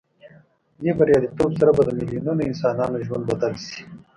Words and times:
دې 0.81 0.91
بریالیتوب 0.97 1.51
سره 1.59 1.71
به 1.77 1.81
د 1.85 1.89
میلیونونو 1.97 2.41
انسانانو 2.49 3.03
ژوند 3.05 3.23
بدل 3.29 3.53
شي. 3.65 3.79